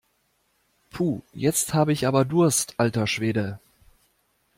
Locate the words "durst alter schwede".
2.25-3.59